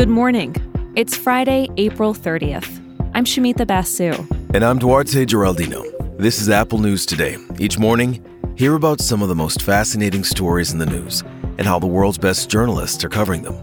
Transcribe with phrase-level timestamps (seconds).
[0.00, 0.56] Good morning.
[0.96, 2.80] It's Friday, April 30th.
[3.14, 4.12] I'm Shamita Basu.
[4.54, 5.84] And I'm Duarte Geraldino.
[6.16, 7.36] This is Apple News Today.
[7.58, 8.24] Each morning,
[8.56, 11.22] hear about some of the most fascinating stories in the news
[11.58, 13.56] and how the world's best journalists are covering them.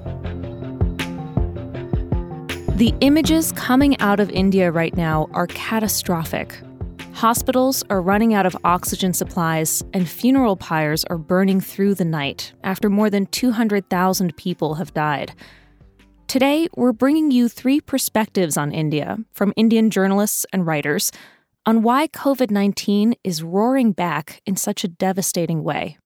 [2.78, 6.60] The images coming out of India right now are catastrophic.
[7.18, 12.54] Hospitals are running out of oxygen supplies, and funeral pyres are burning through the night
[12.64, 15.34] after more than 200,000 people have died.
[16.28, 21.12] Today, we're bringing you three perspectives on India from Indian journalists and writers
[21.66, 25.98] on why COVID 19 is roaring back in such a devastating way.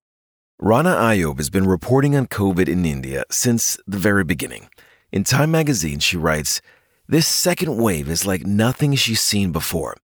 [0.62, 4.70] Rana Ayyub has been reporting on COVID in India since the very beginning.
[5.12, 6.62] In Time magazine, she writes,
[7.06, 9.98] This second wave is like nothing she's seen before.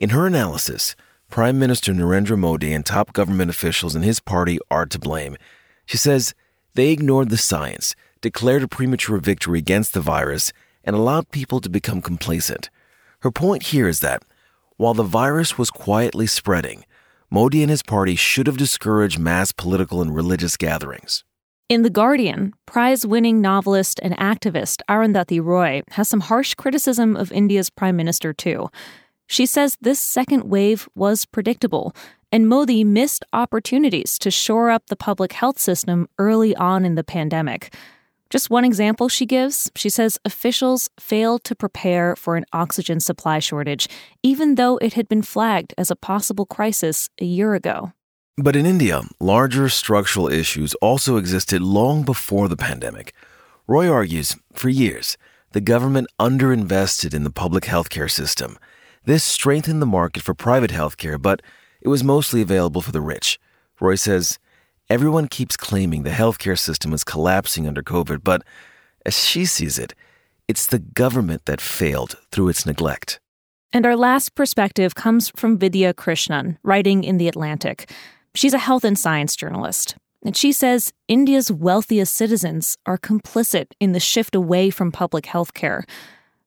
[0.00, 0.96] In her analysis,
[1.28, 5.36] Prime Minister Narendra Modi and top government officials in his party are to blame.
[5.84, 6.34] She says
[6.72, 11.68] they ignored the science declared a premature victory against the virus and allowed people to
[11.68, 12.70] become complacent.
[13.20, 14.22] Her point here is that
[14.78, 16.84] while the virus was quietly spreading,
[17.30, 21.24] Modi and his party should have discouraged mass political and religious gatherings.
[21.68, 27.30] In The Guardian, prize winning novelist and activist Arundhati Roy has some harsh criticism of
[27.30, 28.70] India's prime minister, too.
[29.30, 31.94] She says this second wave was predictable,
[32.32, 37.04] and Modi missed opportunities to shore up the public health system early on in the
[37.04, 37.72] pandemic.
[38.28, 43.38] Just one example she gives she says officials failed to prepare for an oxygen supply
[43.38, 43.86] shortage,
[44.24, 47.92] even though it had been flagged as a possible crisis a year ago.
[48.36, 53.14] But in India, larger structural issues also existed long before the pandemic.
[53.68, 55.16] Roy argues, for years,
[55.52, 58.58] the government underinvested in the public healthcare system.
[59.10, 61.42] This strengthened the market for private healthcare, but
[61.80, 63.40] it was mostly available for the rich.
[63.80, 64.38] Roy says
[64.88, 68.42] Everyone keeps claiming the healthcare system is collapsing under COVID, but
[69.04, 69.96] as she sees it,
[70.46, 73.18] it's the government that failed through its neglect.
[73.72, 77.90] And our last perspective comes from Vidya Krishnan, writing in The Atlantic.
[78.36, 79.96] She's a health and science journalist.
[80.24, 85.52] And she says India's wealthiest citizens are complicit in the shift away from public health
[85.52, 85.84] care.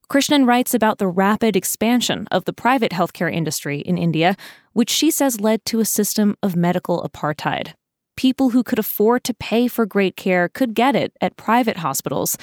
[0.09, 4.35] Krishnan writes about the rapid expansion of the private healthcare industry in India,
[4.73, 7.73] which she says led to a system of medical apartheid
[8.15, 12.37] people who could afford to pay for great care could get it at private hospitals.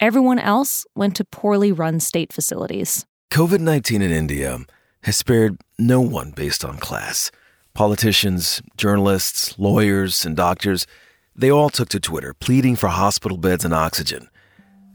[0.00, 3.06] Everyone else went to poorly run state facilities.
[3.30, 4.58] COVID 19 in India
[5.02, 7.30] has spared no one based on class.
[7.74, 10.86] Politicians, journalists, lawyers, and doctors,
[11.34, 14.28] they all took to Twitter pleading for hospital beds and oxygen.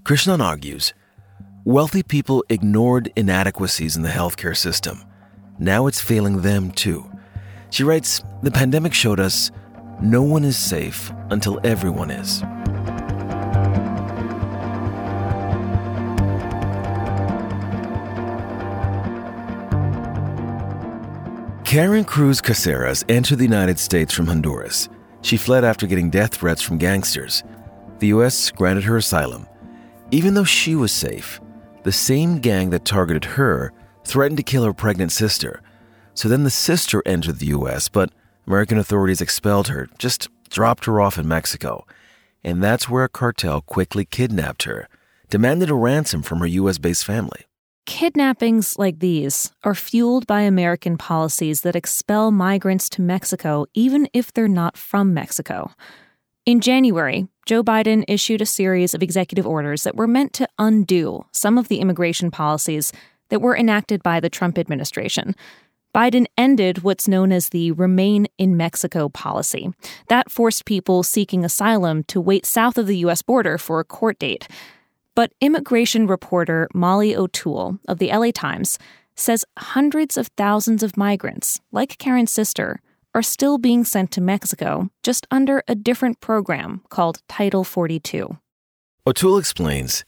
[0.04, 0.94] Krishnan argues
[1.66, 5.04] wealthy people ignored inadequacies in the healthcare system.
[5.60, 7.10] Now it's failing them too.
[7.70, 9.52] She writes The pandemic showed us
[10.02, 12.42] no one is safe until everyone is.
[21.64, 24.90] Karen Cruz Caceres entered the United States from Honduras.
[25.22, 27.44] She fled after getting death threats from gangsters.
[28.00, 28.52] The U.S.
[28.52, 29.48] granted her asylum.
[30.10, 31.40] Even though she was safe,
[31.84, 35.62] the same gang that targeted her threatened to kill her pregnant sister.
[36.14, 38.12] So then the sister entered the U.S., but
[38.48, 41.86] American authorities expelled her, just dropped her off in Mexico.
[42.44, 44.88] And that's where a cartel quickly kidnapped her,
[45.30, 46.78] demanded a ransom from her U.S.
[46.78, 47.46] based family.
[47.86, 54.32] Kidnappings like these are fueled by American policies that expel migrants to Mexico even if
[54.32, 55.72] they're not from Mexico.
[56.44, 61.24] In January, Joe Biden issued a series of executive orders that were meant to undo
[61.32, 62.92] some of the immigration policies
[63.30, 65.36] that were enacted by the Trump administration.
[65.94, 69.72] Biden ended what's known as the Remain in Mexico policy.
[70.08, 73.22] That forced people seeking asylum to wait south of the U.S.
[73.22, 74.48] border for a court date.
[75.14, 78.80] But immigration reporter Molly O'Toole of the LA Times
[79.16, 82.80] says hundreds of thousands of migrants, like Karen's sister,
[83.14, 88.38] are still being sent to Mexico, just under a different program called Title 42.
[89.06, 90.06] O'Toole explains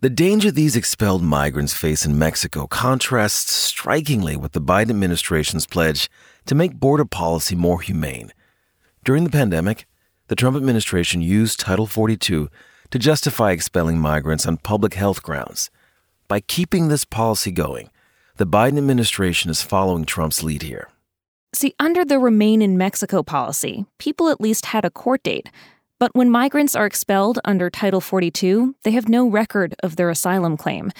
[0.00, 6.10] the danger these expelled migrants face in Mexico contrasts strikingly with the Biden administration's pledge
[6.46, 8.32] to make border policy more humane.
[9.04, 9.86] During the pandemic,
[10.26, 12.48] the Trump administration used Title 42
[12.90, 15.70] to justify expelling migrants on public health grounds.
[16.26, 17.90] By keeping this policy going,
[18.38, 20.88] the Biden administration is following Trump's lead here.
[21.54, 25.48] See, under the Remain in Mexico policy, people at least had a court date
[26.02, 30.56] but when migrants are expelled under Title 42, they have no record of their asylum
[30.56, 30.90] claim.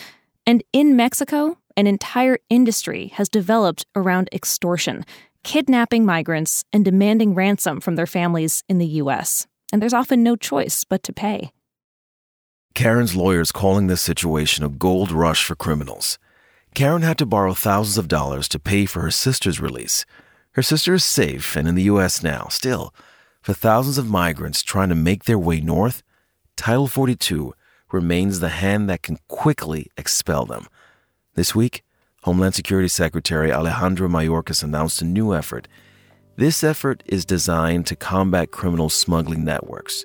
[0.47, 5.05] And in Mexico, an entire industry has developed around extortion,
[5.43, 9.49] kidnapping migrants and demanding ransom from their families in the U.S.
[9.73, 11.51] and there's often no choice but to pay.
[12.77, 16.17] Karen's lawyers calling this situation a gold rush for criminals.
[16.77, 20.07] Karen had to borrow thousands of dollars to pay for her sister's release.
[20.53, 22.23] Her sister is safe and in the U.S.
[22.23, 22.49] now.
[22.51, 22.95] Still,
[23.41, 26.03] for thousands of migrants trying to make their way north,
[26.57, 27.55] Title 42
[27.91, 30.67] remains the hand that can quickly expel them.
[31.35, 31.85] This week,
[32.25, 35.69] Homeland Security Secretary Alejandro Mayorkas announced a new effort.
[36.37, 40.05] This effort is designed to combat criminal smuggling networks.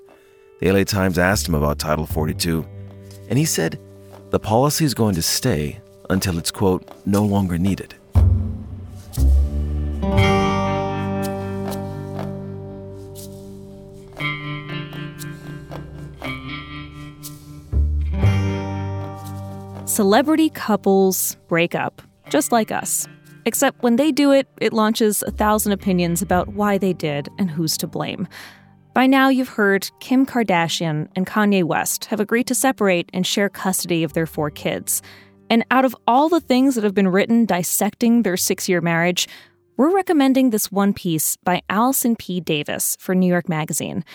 [0.60, 2.66] The LA Times asked him about Title 42,
[3.30, 3.80] and he said
[4.30, 7.96] the policy is going to stay until it's, quote, no longer needed.
[19.98, 23.08] Celebrity couples break up, just like us.
[23.48, 27.50] Except when they do it, it launches a thousand opinions about why they did and
[27.50, 28.28] who's to blame.
[28.94, 33.50] By now, you've heard Kim Kardashian and Kanye West have agreed to separate and share
[33.50, 35.02] custody of their four kids.
[35.50, 39.28] And out of all the things that have been written dissecting their six year marriage,
[39.78, 42.40] we're recommending this one piece by Allison P.
[42.40, 44.06] Davis for New York Magazine.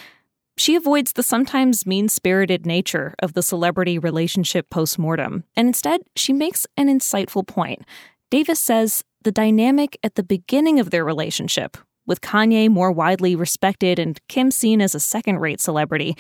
[0.63, 6.33] She avoids the sometimes mean spirited nature of the celebrity relationship postmortem, and instead, she
[6.33, 7.83] makes an insightful point.
[8.31, 11.77] Davis says the dynamic at the beginning of their relationship
[12.07, 16.17] with Kanye more widely respected and Kim seen as a second rate celebrity,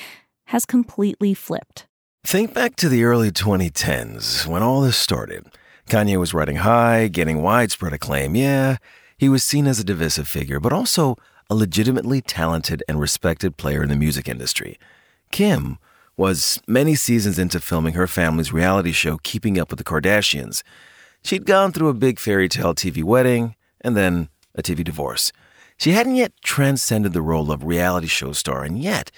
[0.47, 1.87] has completely flipped.
[2.25, 5.47] Think back to the early 2010s when all this started.
[5.89, 8.35] Kanye was riding high, getting widespread acclaim.
[8.35, 8.79] Yeah,
[9.17, 11.17] he was seen as a divisive figure, but also
[11.53, 14.79] a legitimately talented and respected player in the music industry.
[15.31, 15.77] Kim
[16.17, 20.63] was many seasons into filming her family's reality show, Keeping Up with the Kardashians.
[21.23, 25.31] She'd gone through a big fairy tale TV wedding and then a TV divorce.
[25.77, 29.11] She hadn't yet transcended the role of reality show star, and yet,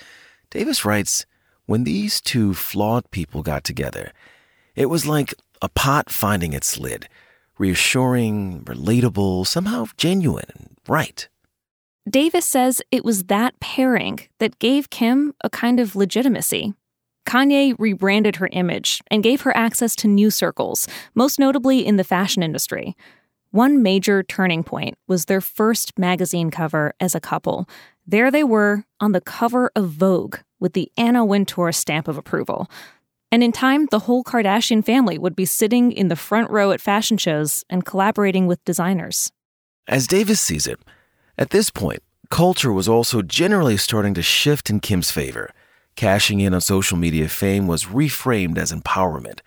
[0.50, 1.26] Davis writes,
[1.66, 4.10] when these two flawed people got together,
[4.74, 7.08] it was like a pot finding its lid,
[7.58, 11.28] reassuring, relatable, somehow genuine and right.
[12.08, 16.74] Davis says it was that pairing that gave Kim a kind of legitimacy.
[17.26, 22.04] Kanye rebranded her image and gave her access to new circles, most notably in the
[22.04, 22.94] fashion industry.
[23.52, 27.66] One major turning point was their first magazine cover as a couple.
[28.06, 32.68] There they were on the cover of Vogue with the Anna Wintour stamp of approval.
[33.32, 36.80] And in time, the whole Kardashian family would be sitting in the front row at
[36.80, 39.32] fashion shows and collaborating with designers.
[39.88, 40.78] As Davis sees it,
[41.36, 45.50] at this point, culture was also generally starting to shift in Kim's favor.
[45.96, 49.40] Cashing in on social media fame was reframed as empowerment.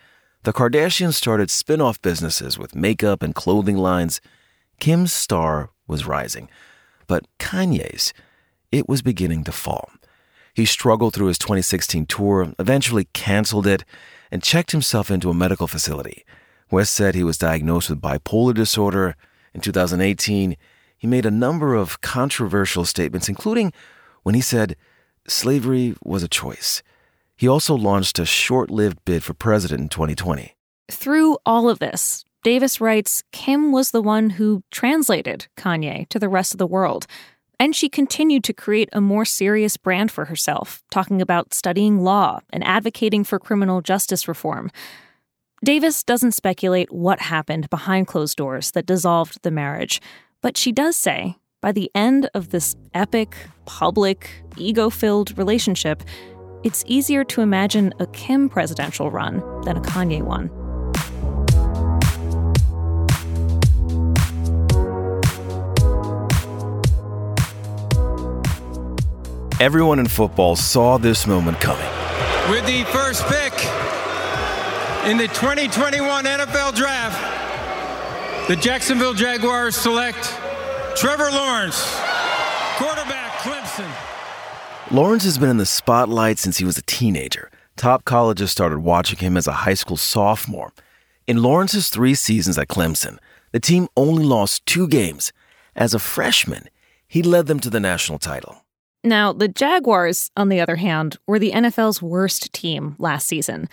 [0.44, 4.22] The Kardashians started spin off businesses with makeup and clothing lines.
[4.80, 6.50] Kim's star was rising,
[7.07, 8.13] but Kanye's,
[8.72, 9.90] it was beginning to fall.
[10.54, 13.83] He struggled through his 2016 tour, eventually canceled it,
[14.31, 16.25] and checked himself into a medical facility.
[16.72, 19.16] West said he was diagnosed with bipolar disorder.
[19.54, 20.57] In 2018,
[20.98, 23.72] he made a number of controversial statements, including
[24.24, 24.76] when he said
[25.28, 26.82] slavery was a choice.
[27.36, 30.56] He also launched a short lived bid for president in 2020.
[30.90, 36.30] Through all of this, Davis writes Kim was the one who translated Kanye to the
[36.30, 37.06] rest of the world.
[37.60, 42.40] And she continued to create a more serious brand for herself, talking about studying law
[42.52, 44.69] and advocating for criminal justice reform.
[45.64, 50.00] Davis doesn't speculate what happened behind closed doors that dissolved the marriage,
[50.42, 56.04] but she does say by the end of this epic, public, ego filled relationship,
[56.64, 60.50] it's easier to imagine a Kim presidential run than a Kanye one.
[69.60, 71.90] Everyone in football saw this moment coming.
[72.52, 73.54] With the first pick
[75.10, 77.37] in the 2021 NFL Draft,
[78.47, 80.33] the Jacksonville Jaguars select
[80.95, 81.83] Trevor Lawrence,
[82.77, 83.92] quarterback, Clemson.
[84.89, 87.51] Lawrence has been in the spotlight since he was a teenager.
[87.75, 90.71] Top colleges started watching him as a high school sophomore.
[91.27, 93.18] In Lawrence's three seasons at Clemson,
[93.51, 95.33] the team only lost two games.
[95.75, 96.69] As a freshman,
[97.06, 98.63] he led them to the national title.
[99.04, 103.68] Now, the Jaguars, on the other hand, were the NFL's worst team last season.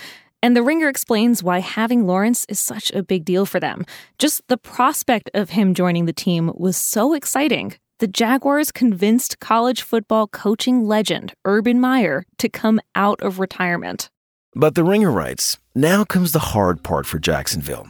[0.45, 3.87] And The Ringer explains why having Lawrence is such a big deal for them.
[4.19, 9.81] Just the prospect of him joining the team was so exciting the Jaguars convinced college
[9.81, 14.11] football coaching legend Urban Meyer to come out of retirement.
[14.55, 17.89] But the Ringer writes now comes the hard part for Jacksonville.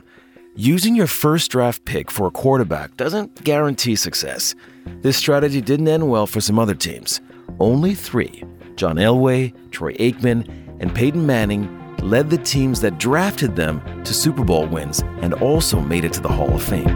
[0.54, 4.54] Using your first draft pick for a quarterback doesn't guarantee success.
[5.02, 7.20] This strategy didn't end well for some other teams.
[7.58, 8.44] Only three,
[8.76, 14.44] John Elway, Troy Aikman, and Peyton Manning led the teams that drafted them to Super
[14.44, 16.88] Bowl wins and also made it to the Hall of Fame.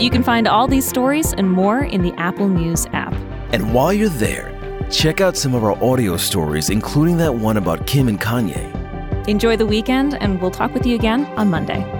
[0.00, 3.12] You can find all these stories and more in the Apple News app.
[3.52, 7.86] And while you're there, check out some of our audio stories, including that one about
[7.86, 9.28] Kim and Kanye.
[9.28, 11.99] Enjoy the weekend, and we'll talk with you again on Monday.